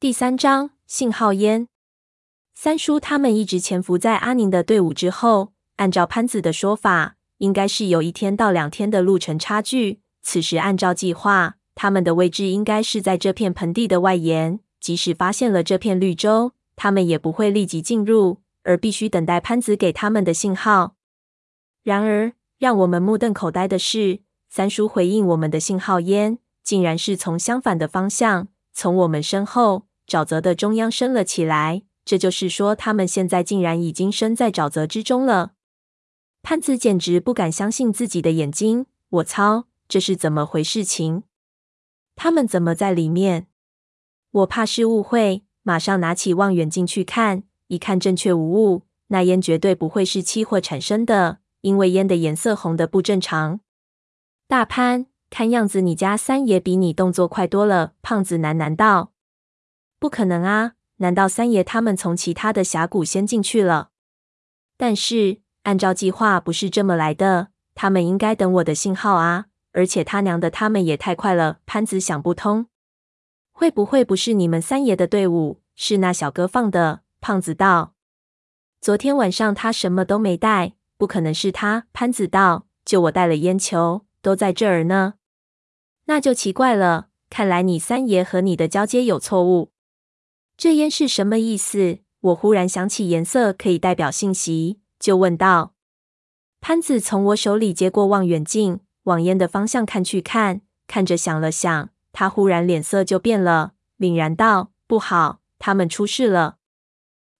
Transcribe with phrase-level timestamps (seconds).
[0.00, 1.68] 第三章信号烟。
[2.54, 5.52] 三叔他们一直潜伏在阿宁的队伍之后。
[5.76, 10.00] 按照潘子的说法，应该是有一天到两天的路程差距。
[10.22, 14.60] 此时按照计划，他们的位置应该是在这片盆地的外沿。
[14.80, 20.94] 即使发现了这片绿洲，他们也不会立即进入，而必须等待潘子给他们的信号。
[21.82, 29.89] 然而，让我们目瞪口呆的是，三叔回应我们的信号烟，竟然是从相反的方向，从我们身后。
[30.10, 35.52] 沼泽的中央升了起来，这就是说，他们现在竟然已经身在沼泽之中了。
[36.42, 38.86] 潘子简直不敢相信自己的眼睛。
[39.10, 41.22] 我操，这是怎么回事情？
[42.16, 43.46] 他们怎么在里面？
[44.32, 53.60] 我怕是误会，马上拿起望远镜去看，一看正确无误，那烟绝对不会是起火产生的，因为烟的颜色红得不正常。
[54.48, 57.92] 大潘，看样子你家三爷比你动作快多了。
[58.02, 59.12] 胖子喃喃道。
[60.00, 60.72] 不可能啊！
[60.96, 63.90] 难道三爷他们从其他的峡谷先进去了？
[64.78, 69.46] 但是按照计划不是这么来的，他们应该等我的信号啊！
[69.72, 71.58] 而且他娘的，他们也太快了！
[71.66, 72.66] 潘子想不通，
[73.52, 77.02] 会不会不是你们三爷的队伍，是那小哥放的？
[77.20, 77.92] 胖子道：
[78.80, 81.86] 昨天晚上他什么都没带，不可能是他。
[81.92, 85.14] 潘子道：就我带了烟球，都在这儿呢。
[86.06, 89.72] 那就奇怪了，看来你三爷和你的交接有错误。
[90.60, 92.00] 这烟是什么意思？
[92.20, 95.72] 我忽然想起颜色可以代表信息，就问道。
[96.60, 106.58] 潘子从我手里接过望远镜，往烟的方向看去看，看着想了想，他忽然脸色就变了，凛然道：“不好，他们出事了！”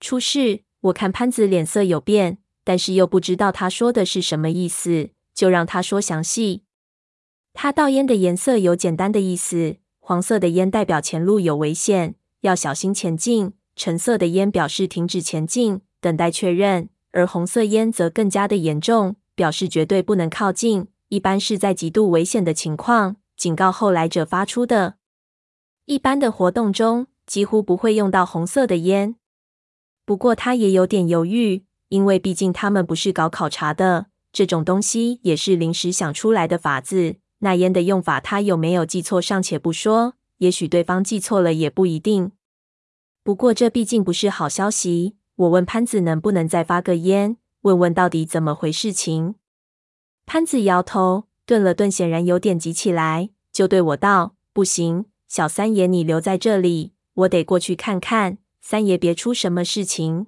[0.00, 0.62] 出事？
[0.80, 6.64] 我看潘子脸色有变，但是又不知道他说的是什么意思，就让他说详细。
[7.52, 12.16] 他道烟的颜色有简单的意思，黄色的烟代表前路有危险。
[12.44, 24.96] 要小心前进，橙色的烟表示停止前进，等待确认；而红色烟则更加的严重，表示绝对不能靠近，一般是在极度危险的情况，警告后来者发出的。
[25.86, 29.16] 一般的活动中几乎不会用到红色的烟。
[30.04, 37.16] 不过他也有点犹豫，因为毕竟他们不是搞考察的，这种东西也是临时想出来的法子。
[37.38, 40.12] 那烟的用法他有没有记错尚且不说。
[40.38, 42.32] 也许对方记错了，也不一定。
[43.24, 45.16] 不过这毕竟不是好消息。
[45.36, 49.34] 我问潘子能不能再发个烟，问问到底怎么回事情。
[50.26, 60.26] 潘子摇头，顿了顿，显然有点急起来，就对我道：“不行，小三爷，你留在这里，我得过去看看，三爷别出什么事情。”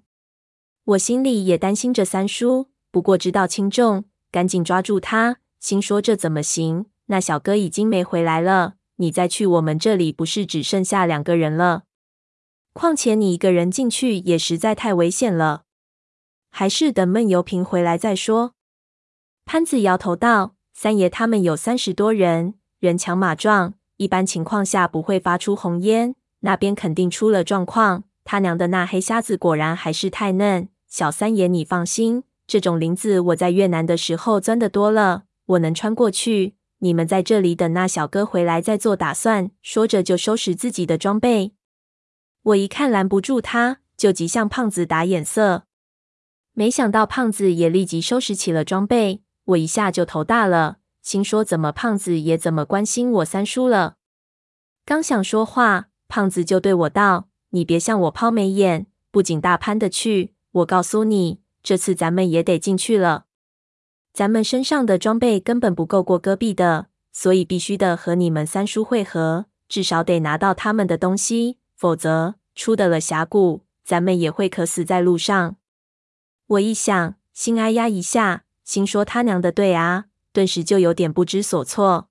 [0.84, 6.87] 我心里也担心着三叔，不过知道轻重，赶紧抓住他，心说这怎么行？
[7.07, 8.75] 那小哥已经没回来了。
[8.97, 11.84] 你再去，我们这里不是只剩下两个人了？
[12.76, 15.62] 况且你一个人进去也实在太危险了，
[16.50, 18.53] 还是等闷油瓶回来再说。
[19.47, 28.04] 潘子摇头道：“三爷他们有三十多人，人强马壮，一般情况下不会发出红烟，那边肯定出了状况。
[28.25, 30.69] 他娘的，那黑瞎子果然还是太嫩。
[30.86, 39.50] 小三爷你放心，这种林子我在越南的时候钻的多了，我能穿过去。”你们在这里等那小哥回来再做打算。
[39.62, 41.53] 说着就收拾自己的装备。
[42.47, 45.65] 我一看拦不住他，就急向胖子打眼色。
[46.53, 49.23] 没想到胖子也立即收拾起了装备。
[49.47, 53.97] 我一下就头大了，心说怎么胖子也怎么关心我三叔了？
[54.84, 63.25] 刚想说话，胖子就对我道：“你别向我抛媚眼，不仅大潘的去，我告诉你，这次咱们也得进去了。”
[64.15, 75.56] 咱们身上的装备根本不够过戈壁的，所以必须得和你们三叔会合，至少得拿到他们的东西，否则出得了峡谷，咱们也会渴死在路上。
[76.47, 82.09] 我一想，心哎呀一下，心说他娘的对啊，顿时就有点不知所措。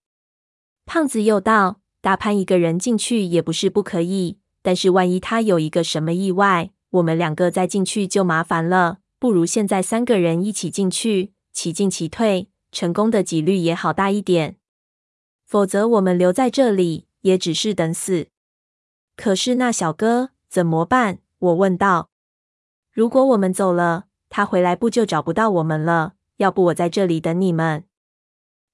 [0.86, 9.00] 胖子又道：“大潘一个人进去也不是不可以，但是万一他有一个什么意外，我们两个再进去就麻烦了。
[9.18, 14.58] 不如现在三个人一起进去。”其进其退，成功的几率也好大一点。
[15.46, 18.28] 否则我们留在这里也只是等死。
[19.16, 21.20] 可是那小哥怎么办？
[21.40, 22.10] 我问道。
[22.92, 26.14] 如果我们走了，他回来不就找不到我们了？
[26.38, 27.84] 要不我在这里等你们？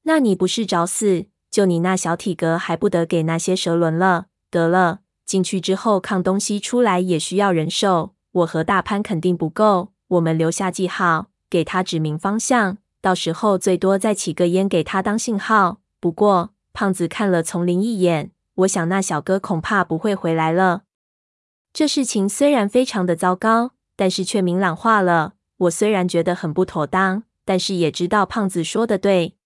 [0.03, 1.25] 那你不是找死？
[1.49, 4.27] 就你那小体格，还不得给那些蛇轮了？
[4.49, 9.91] 得了，进去之后抗东西出来也需要人手，我和大潘肯定不够。
[10.07, 11.27] 我们留下记号。
[11.49, 15.81] 给他指明方向，到时候最多再起个烟给他当信号。
[15.99, 20.83] 不过胖子看了丛林一眼，我想那小哥恐怕不会回来了。
[21.73, 25.35] 这事情虽然非常的糟糕，但是却明朗化了。
[25.57, 29.37] 我虽然觉得很不妥当，但是也知道胖子说的对。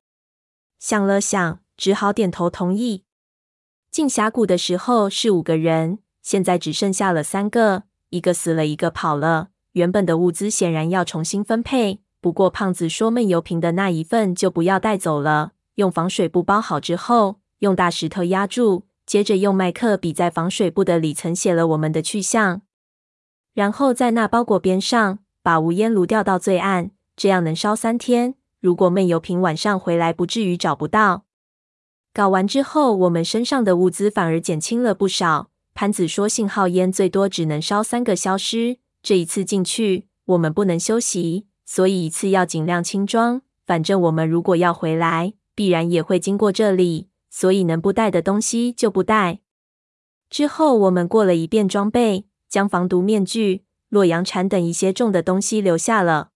[0.79, 3.03] 想了想，只好点头同意。
[3.91, 9.49] 进峡谷的时候是五个人，现在只剩下了三个，一个死了，一个跑了。
[9.73, 22.61] 原本的物资显然要重新分配，不过胖子说闷油瓶的那一份就不要带走了，用防水布包好之后，用大石头压住，接着用麦克笔在防水布的里层写了我们的去向，
[23.53, 28.35] 然后在那包裹边上把无烟炉调到最暗，这样能烧三天。
[28.59, 31.25] 如果闷油瓶晚上回来，不至于找不到。
[32.11, 35.51] 搞完之后，我们身上的物资反而减轻了不少。
[35.75, 38.77] 潘子说，信号烟最多只能烧三个消失。
[39.03, 43.41] 这一次进去，我们不能休息，所以一次要尽量轻装。
[43.67, 49.41] 反正我们如果要回来，必然也会经过这里，所以能不带的东西就不带。
[50.29, 56.29] 之后我们过了一遍装备，将防毒面具、洛阳铲等一些重的东西留下了。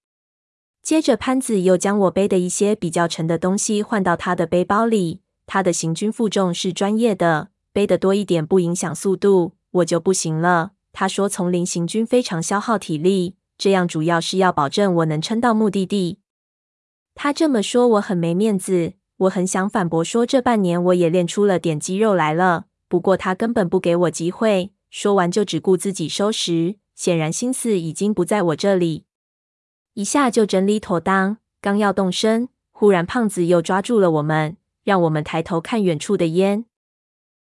[0.84, 5.22] 接着潘子又将我背的一些比较沉的东西换到他的背包里。
[5.46, 10.72] 他的行军负重是专业的，背得多一点不影响速度，我就不行了。
[10.92, 16.20] 他说：“丛林行军非常消耗体力，这样主要是要保证我能撑到目的地。”
[17.16, 18.96] 他这么说，我很没面子。
[19.20, 22.68] 我很想反驳说，这半年我也练出了点肌肉来了。
[22.88, 29.04] 不过他根本不给我机会，说完就只顾自己收拾，显然心思已经不在我这里。
[29.94, 34.56] 一下就整理妥当，刚要动身，忽然胖子又抓住了我们，
[34.86, 36.64] 让我们抬头看远处的烟。